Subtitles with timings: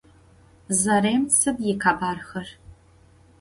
[0.81, 2.47] Zarêm sıd ıkhebarxer?